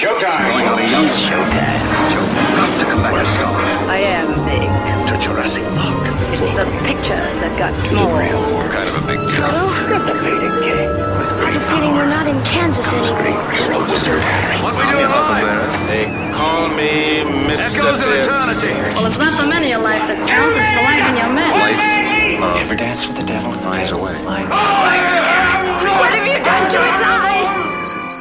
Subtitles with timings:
[0.00, 0.48] Showtime!
[0.48, 1.76] Going on a young showtime.
[2.08, 2.24] Joe,
[2.56, 3.52] got to come back a star.
[3.92, 4.64] I am big.
[5.12, 6.00] To Jurassic Park.
[6.32, 8.08] It's the pictures that got small.
[8.72, 9.44] Kind of a big deal.
[9.44, 10.88] Oh, Get the painting king.
[11.20, 13.44] With great Feeling we're not in Kansas anymore.
[13.52, 14.56] Hero Wizard Harry.
[14.64, 15.68] What we doing live?
[15.84, 17.84] They call me Mr.
[17.84, 18.72] Echoes of eternity.
[18.96, 21.52] Well, it's not the many of life that counts, it's the life in your men.
[21.60, 24.00] Life, love, Ever dance with the devil in the finds bed?
[24.00, 25.69] a way.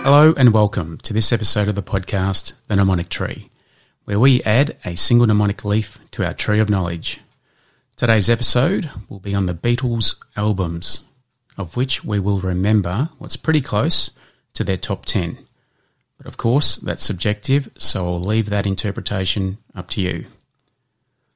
[0.02, 3.50] Hello and welcome to this episode of the podcast, The Mnemonic Tree,
[4.06, 7.20] where we add a single mnemonic leaf to our tree of knowledge.
[7.98, 11.02] Today's episode will be on the Beatles albums,
[11.58, 14.12] of which we will remember what's pretty close
[14.54, 15.46] to their top 10.
[16.18, 20.28] But of course, that's subjective, so I'll leave that interpretation up to you.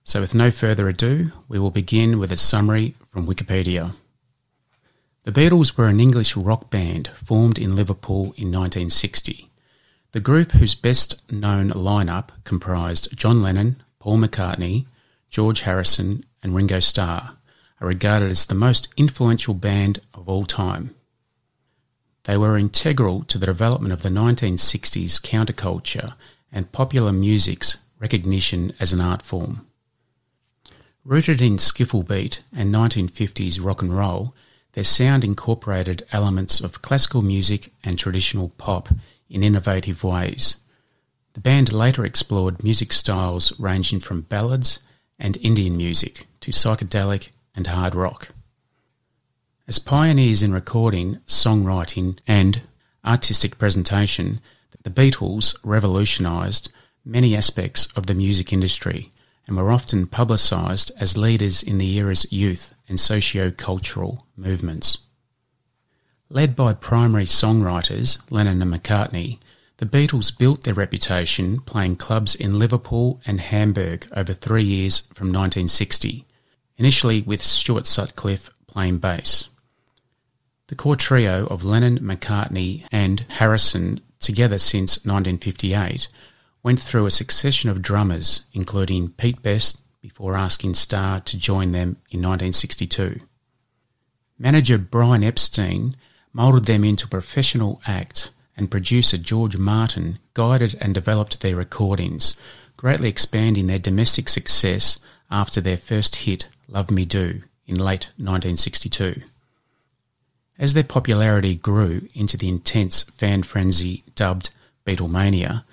[0.06, 3.94] So, with no further ado, we will begin with a summary from Wikipedia.
[5.24, 9.50] The Beatles were an English rock band formed in Liverpool in 1960.
[10.12, 14.86] The group, whose best known lineup comprised John Lennon, Paul McCartney,
[15.30, 17.38] George Harrison, and Ringo Starr,
[17.80, 20.94] are regarded as the most influential band of all time.
[22.26, 26.16] They were integral to the development of the 1960s counterculture
[26.52, 29.66] and popular music's recognition as an art form.
[31.06, 34.36] Rooted in skiffle beat and 1950s rock and roll,
[34.74, 38.90] their sound incorporated elements of classical music and traditional pop
[39.30, 40.58] in innovative ways.
[41.34, 44.80] The band later explored music styles ranging from ballads
[45.18, 48.30] and Indian music to psychedelic and hard rock.
[49.68, 52.62] As pioneers in recording, songwriting, and
[53.06, 54.42] artistic presentation,
[54.84, 56.72] the Beatles revolutionised
[57.06, 59.12] many aspects of the music industry
[59.48, 65.00] and were often publicised as leaders in the era's youth and socio-cultural movements.
[66.30, 69.40] Led by primary songwriters Lennon and McCartney,
[69.78, 75.28] the Beatles built their reputation playing clubs in Liverpool and Hamburg over three years from
[75.28, 76.26] 1960,
[76.78, 79.50] initially with Stuart Sutcliffe playing bass.
[80.68, 86.08] The core trio of Lennon, McCartney, and Harrison, together since 1958,
[86.64, 91.98] went through a succession of drummers, including Pete Best, before asking Starr to join them
[92.10, 93.20] in 1962.
[94.40, 95.96] Manager Brian Epstein
[96.34, 102.40] moulded them into a professional act, and producer George Martin guided and developed their recordings,
[102.76, 109.22] greatly expanding their domestic success after their first hit, Love Me Do, in late 1962.
[110.60, 114.50] As their popularity grew into the intense fan frenzy dubbed
[114.86, 115.64] Beatlemania,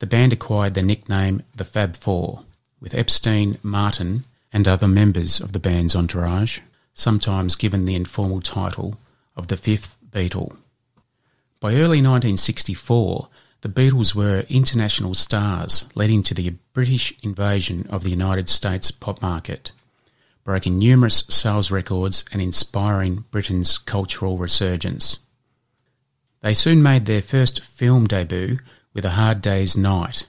[0.00, 2.42] the band acquired the nickname the Fab Four,
[2.80, 6.60] with Epstein, Martin, and other members of the band's entourage,
[6.94, 8.96] sometimes given the informal title
[9.36, 10.56] of the Fifth Beatle.
[11.60, 13.28] By early 1964,
[13.60, 19.20] the Beatles were international stars, leading to the British invasion of the United States pop
[19.20, 19.70] market,
[20.44, 25.18] breaking numerous sales records and inspiring Britain's cultural resurgence.
[26.40, 28.60] They soon made their first film debut
[28.92, 30.26] with A Hard Day's Night.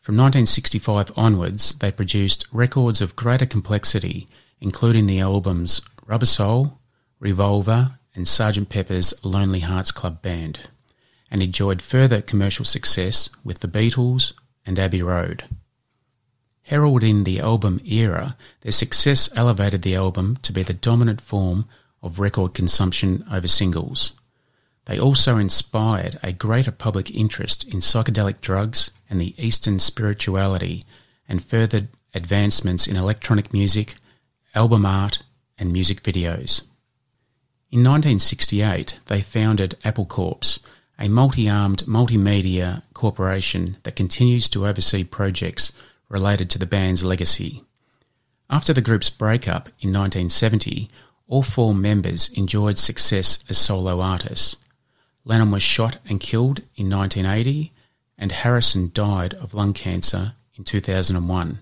[0.00, 4.26] From 1965 onwards, they produced records of greater complexity,
[4.60, 6.78] including the albums Rubber Soul,
[7.20, 8.68] Revolver, and Sgt.
[8.68, 10.60] Pepper's Lonely Hearts Club Band,
[11.30, 14.32] and enjoyed further commercial success with the Beatles
[14.64, 15.44] and Abbey Road.
[16.62, 21.66] Heralding the album era, their success elevated the album to be the dominant form
[22.02, 24.18] of record consumption over singles.
[24.88, 30.84] They also inspired a greater public interest in psychedelic drugs and the Eastern spirituality,
[31.28, 33.96] and furthered advancements in electronic music,
[34.54, 35.22] album art,
[35.58, 36.62] and music videos.
[37.70, 40.58] In 1968, they founded Apple Corps,
[40.98, 45.70] a multi-armed multimedia corporation that continues to oversee projects
[46.08, 47.62] related to the band's legacy.
[48.48, 50.88] After the group's breakup in 1970,
[51.26, 54.56] all four members enjoyed success as solo artists.
[55.28, 57.70] Lennon was shot and killed in 1980,
[58.16, 61.58] and Harrison died of lung cancer in 2001.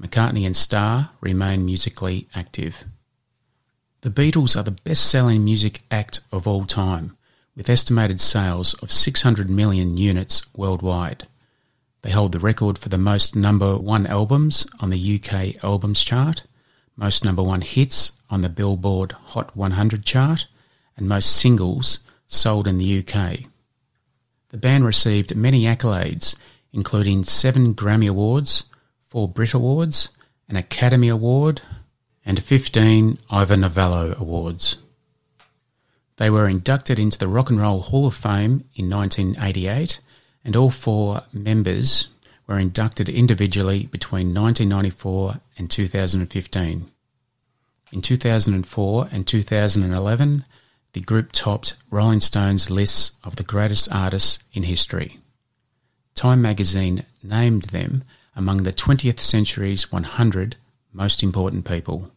[0.00, 2.84] McCartney and Starr remain musically active.
[4.02, 7.16] The Beatles are the best selling music act of all time,
[7.56, 11.26] with estimated sales of 600 million units worldwide.
[12.02, 16.44] They hold the record for the most number one albums on the UK Albums Chart,
[16.96, 20.46] most number one hits on the Billboard Hot 100 chart,
[20.96, 21.98] and most singles
[22.34, 23.40] sold in the UK.
[24.50, 26.36] The band received many accolades,
[26.72, 28.64] including seven Grammy Awards,
[29.08, 30.10] four Brit Awards,
[30.48, 31.62] an Academy Award,
[32.26, 34.78] and 15 Ivor Novello Awards.
[36.16, 40.00] They were inducted into the Rock and Roll Hall of Fame in 1988
[40.44, 42.08] and all four members
[42.46, 46.90] were inducted individually between 1994 and 2015.
[47.92, 50.44] In 2004 and 2011,
[50.94, 55.18] the group topped Rolling Stone's lists of the greatest artists in history.
[56.14, 58.04] Time magazine named them
[58.36, 60.56] among the 20th century's 100
[60.92, 62.12] most important people.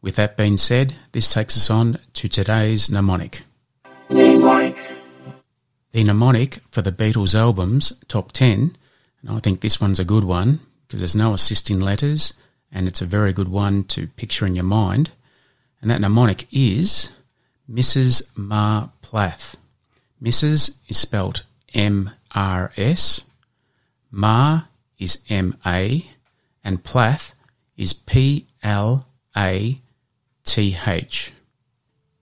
[0.00, 3.42] With that being said, this takes us on to today's mnemonic.
[5.90, 8.76] The mnemonic for the Beatles albums, top 10,
[9.22, 12.32] and I think this one's a good one because there's no assisting letters
[12.70, 15.10] and it's a very good one to picture in your mind.
[15.82, 17.10] And that mnemonic is
[17.70, 18.30] Mrs.
[18.36, 19.56] Ma Plath.
[20.22, 20.78] Mrs.
[20.88, 21.42] is spelt
[21.74, 23.22] M R S,
[24.10, 24.62] Ma
[24.98, 26.06] is M A,
[26.64, 27.34] and Plath
[27.76, 29.06] is P L
[29.36, 29.80] A
[30.44, 31.32] T H.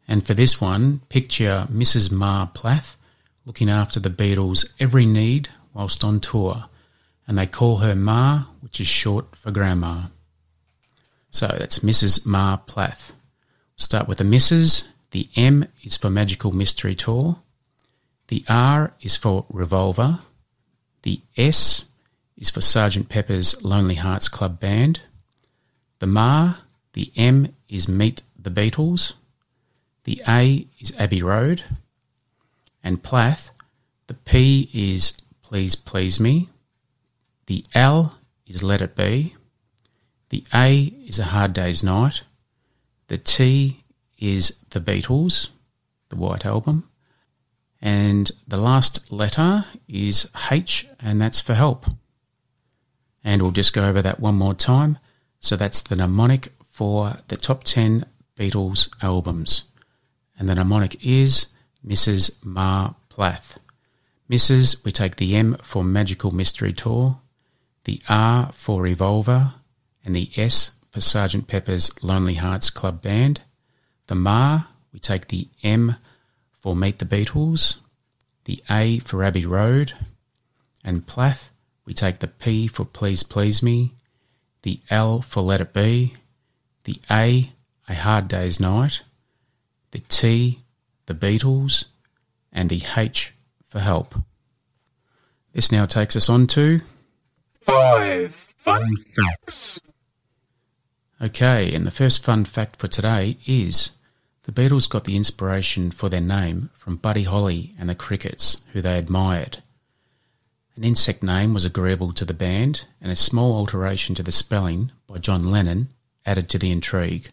[0.09, 2.11] And for this one, picture Mrs.
[2.11, 2.97] Ma Plath
[3.45, 6.65] looking after the Beatles' every need whilst on tour,
[7.27, 10.07] and they call her Ma, which is short for Grandma.
[11.31, 12.27] So that's Mrs.
[12.27, 13.13] Ma Plath.
[13.77, 14.89] Start with the Mrs.
[15.17, 17.39] The M is for Magical Mystery Tour.
[18.27, 20.21] The R is for Revolver.
[21.05, 21.87] The S
[22.37, 25.01] is for Sergeant Pepper's Lonely Hearts Club Band.
[26.01, 26.57] The Ma,
[26.93, 29.15] the M is Meet the Beatles.
[30.05, 31.65] The A is Abbey Road.
[32.85, 33.53] And Plath,
[34.09, 36.51] the P is Please Please Me.
[37.47, 39.35] The L is Let It Be.
[40.29, 42.21] The A is A Hard Day's Night.
[43.09, 43.83] The T
[44.19, 45.51] is The Beatles,
[46.09, 46.89] the White Album.
[47.81, 51.87] And the last letter is H, and that's for help.
[53.23, 54.99] And we'll just go over that one more time.
[55.41, 58.07] So that's the mnemonic for the top 10
[58.39, 59.65] Beatles albums.
[60.39, 61.49] And the mnemonic is
[61.87, 62.37] Mrs.
[62.45, 63.59] Ma Plath.
[64.31, 64.85] Mrs.
[64.85, 67.21] We take the M for Magical Mystery Tour,
[67.85, 69.55] the R for Revolver,
[70.05, 73.43] and the S for Sergeant Pepper's Lonely Hearts Club Band.
[74.07, 74.63] The Ma,
[74.93, 75.97] we take the M
[76.53, 77.79] for Meet the Beatles,
[78.45, 79.93] the A for Abbey Road,
[80.85, 81.51] and Plath,
[81.85, 83.95] we take the P for Please Please Me,
[84.63, 86.15] the L for Let It Be,
[86.85, 87.53] the A,
[87.89, 89.03] A Hard Day's Night,
[89.91, 90.63] the T,
[91.07, 91.87] The Beatles,
[92.53, 93.35] and the H
[93.69, 94.15] for Help.
[95.53, 96.81] This now takes us on to
[97.61, 99.81] Five fun facts.
[101.21, 103.93] Okay, and the first fun fact for today is
[104.47, 108.81] the Beatles got the inspiration for their name from Buddy Holly and the Crickets, who
[108.81, 109.59] they admired.
[110.77, 114.93] An insect name was agreeable to the band, and a small alteration to the spelling
[115.09, 115.89] by John Lennon
[116.25, 117.31] added to the intrigue.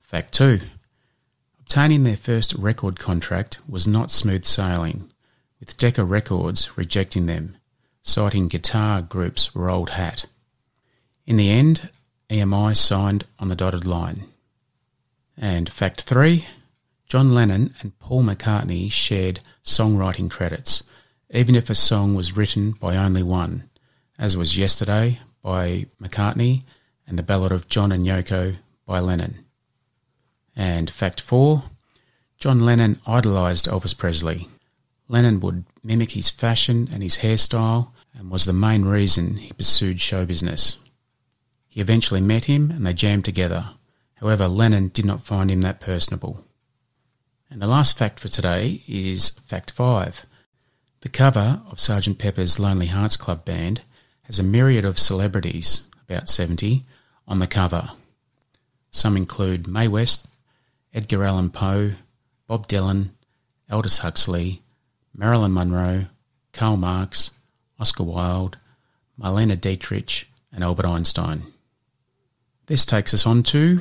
[0.00, 0.60] Fact 2.
[1.60, 5.12] Obtaining their first record contract was not smooth sailing,
[5.60, 7.58] with Decca Records rejecting them,
[8.00, 10.24] citing guitar groups old hat.
[11.26, 11.90] In the end,
[12.30, 14.28] EMI signed on the dotted line.
[15.36, 16.46] And fact 3.
[17.06, 20.82] John Lennon and Paul McCartney shared songwriting credits,
[21.30, 23.68] even if a song was written by only one,
[24.18, 26.62] as was Yesterday by McCartney
[27.06, 28.56] and The Ballad of John and Yoko
[28.86, 29.44] by Lennon.
[30.56, 31.64] And fact four
[32.38, 34.48] John Lennon idolised Elvis Presley.
[35.08, 40.00] Lennon would mimic his fashion and his hairstyle and was the main reason he pursued
[40.00, 40.78] show business.
[41.68, 43.70] He eventually met him and they jammed together.
[44.16, 46.44] However, Lennon did not find him that personable.
[47.50, 50.26] And the last fact for today is fact five.
[51.00, 52.18] The cover of Sgt.
[52.18, 53.82] Pepper's Lonely Hearts Club Band
[54.22, 56.82] has a myriad of celebrities, about 70,
[57.28, 57.90] on the cover.
[58.90, 60.26] Some include Mae West,
[60.92, 61.92] Edgar Allan Poe,
[62.46, 63.10] Bob Dylan,
[63.70, 64.62] Aldous Huxley,
[65.14, 66.06] Marilyn Monroe,
[66.52, 67.32] Karl Marx,
[67.78, 68.56] Oscar Wilde,
[69.20, 71.42] Marlene Dietrich, and Albert Einstein.
[72.66, 73.80] This takes us on to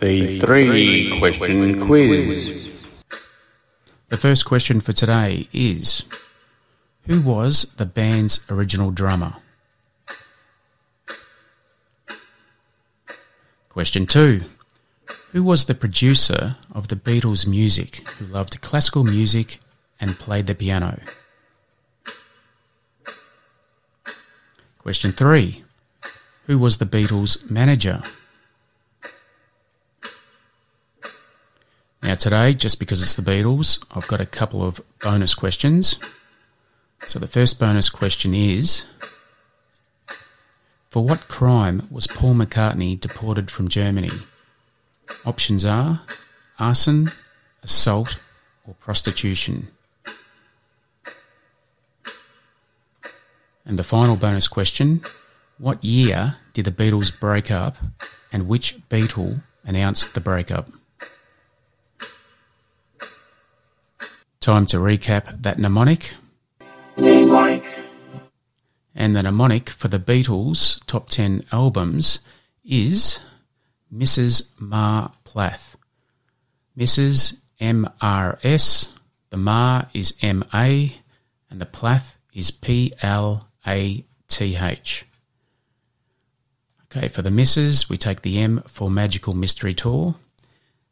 [0.00, 2.86] The three question quiz.
[4.10, 6.04] the first question for today is
[7.08, 9.34] Who was the band's original drummer?
[13.68, 14.42] Question 2.
[15.32, 19.58] Who was the producer of the Beatles' music who loved classical music
[20.00, 21.00] and played the piano?
[24.78, 25.64] Question 3.
[26.46, 28.00] Who was the Beatles' manager?
[32.02, 35.98] Now, today, just because it's the Beatles, I've got a couple of bonus questions.
[37.06, 38.84] So, the first bonus question is
[40.90, 44.10] For what crime was Paul McCartney deported from Germany?
[45.24, 46.02] Options are
[46.58, 47.08] arson,
[47.62, 48.18] assault,
[48.66, 49.68] or prostitution.
[53.64, 55.02] And the final bonus question
[55.58, 57.76] What year did the Beatles break up
[58.32, 60.70] and which Beatle announced the breakup?
[64.48, 66.14] Time to recap that mnemonic.
[68.94, 72.20] And the mnemonic for the Beatles' top 10 albums
[72.64, 73.20] is
[73.94, 74.52] Mrs.
[74.58, 75.76] Ma Plath.
[76.78, 77.40] Mrs.
[77.60, 78.94] M-R-S,
[79.28, 80.96] the Ma is M-A,
[81.50, 83.04] and the Plath is P-L-A-T-H.
[86.84, 90.14] Okay, for the Mrs., we take the M for Magical Mystery Tour,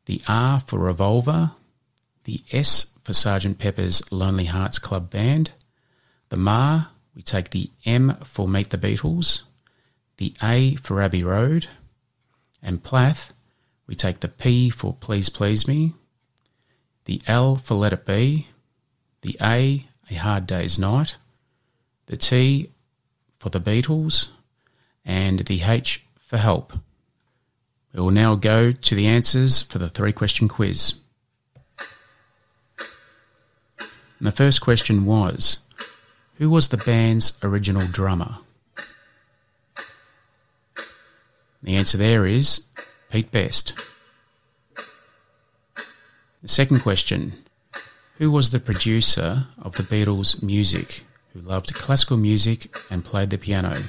[0.05, 1.53] the R for Revolver,
[2.25, 5.53] the S for Sergeant Pepper's Lonely Hearts Club Band,
[6.29, 9.45] the Ma, we take the M for Meet the Beatles,
[10.17, 11.69] the A for Abbey Road,
[12.61, 13.33] and Plath,
[13.87, 15.95] we take the P for Please Please Me,
[17.05, 18.49] the L for Let It Be,
[19.23, 21.17] the A, A Hard Day's Night,
[22.07, 22.71] the T
[23.39, 24.31] for the Beatles,
[25.05, 26.73] and the H for Help.
[27.93, 30.95] We will now go to the answers for the three question quiz.
[34.21, 35.59] The first question was
[36.39, 38.39] Who was the band's original drummer?
[41.63, 42.65] The answer there is
[43.11, 43.75] Pete Best.
[46.43, 47.45] The second question
[48.19, 53.39] Who was the producer of the Beatles' music who loved classical music and played the
[53.39, 53.83] piano?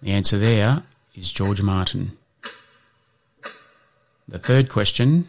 [0.00, 2.16] The answer there is George Martin.
[4.26, 5.28] The third question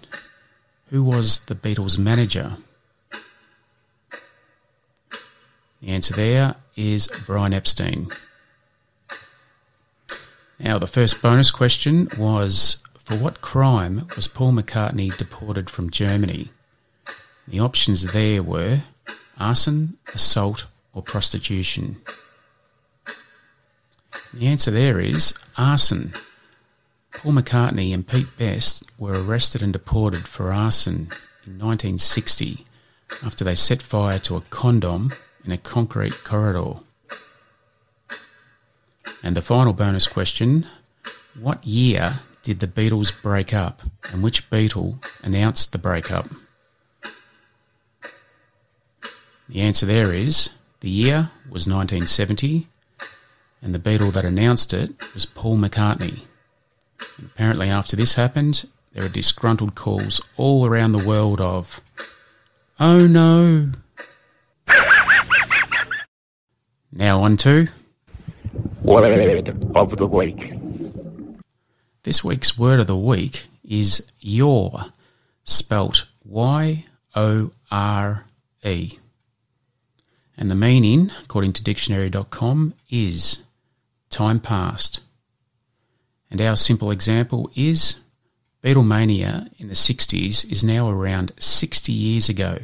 [0.90, 2.58] Who was the Beatles' manager?
[5.82, 8.08] The answer there is Brian Epstein.
[10.60, 16.52] Now, the first bonus question was For what crime was Paul McCartney deported from Germany?
[17.48, 18.82] The options there were
[19.40, 21.98] arson, assault, or prostitution.
[24.34, 26.14] The answer there is arson.
[27.14, 31.10] Paul McCartney and Pete Best were arrested and deported for arson
[31.46, 32.66] in 1960
[33.24, 35.12] after they set fire to a condom
[35.44, 36.80] in a concrete corridor.
[39.24, 40.68] And the final bonus question
[41.40, 46.30] What year did the Beatles break up and which Beatle announced the breakup?
[49.50, 52.68] The answer there is the year was 1970
[53.62, 56.22] and the Beatle that announced it was Paul McCartney.
[57.26, 61.82] Apparently, after this happened, there are disgruntled calls all around the world of,
[62.80, 63.72] Oh no!
[66.92, 67.68] Now on to
[68.82, 70.54] Word of the week.
[72.04, 74.86] This week's word of the week is yore,
[75.44, 76.86] spelt Y
[77.16, 78.26] O R
[78.64, 78.98] E.
[80.38, 83.44] And the meaning, according to dictionary.com, is
[84.10, 85.02] time past.
[86.32, 88.02] And our simple example is
[88.64, 92.60] Beatlemania in the 60s is now around 60 years ago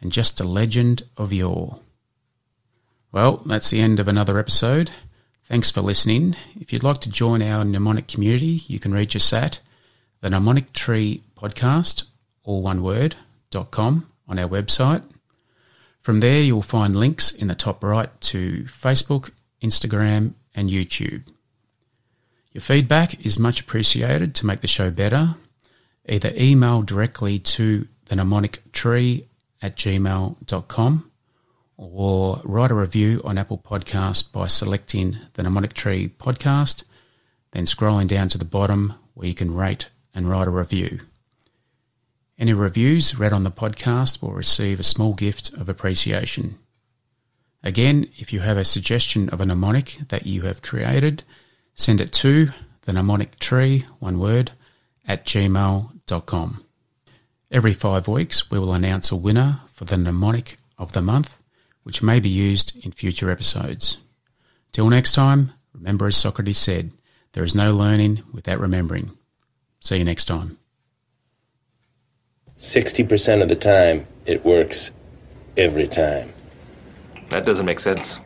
[0.00, 1.80] and just a legend of yore.
[3.10, 4.90] Well, that's the end of another episode.
[5.44, 6.36] Thanks for listening.
[6.58, 9.60] If you'd like to join our mnemonic community, you can reach us at
[10.20, 12.04] the Mnemonic Tree Podcast,
[12.44, 13.16] all one word,
[13.50, 15.02] dot com on our website.
[16.00, 19.30] From there, you'll find links in the top right to Facebook,
[19.62, 21.24] Instagram, and YouTube.
[22.52, 25.36] Your feedback is much appreciated to make the show better.
[26.06, 29.26] Either email directly to the mnemonic tree
[29.62, 31.10] at gmail.com
[31.78, 36.84] or write a review on Apple Podcast by selecting the Mnemonic Tree podcast,
[37.52, 41.00] then scrolling down to the bottom where you can rate and write a review.
[42.38, 46.58] Any reviews read on the podcast will receive a small gift of appreciation.
[47.62, 51.24] Again, if you have a suggestion of a mnemonic that you have created,
[51.74, 52.48] send it to
[52.82, 54.52] the mnemonic tree, one word,
[55.06, 56.64] at gmail.com.
[57.50, 61.38] Every five weeks, we will announce a winner for the mnemonic of the month
[61.82, 63.98] which may be used in future episodes.
[64.72, 66.92] Till next time, remember as Socrates said,
[67.32, 69.16] there is no learning without remembering.
[69.80, 70.58] See you next time.
[72.56, 74.92] 60% of the time, it works
[75.56, 76.32] every time.
[77.30, 78.18] That doesn't make sense.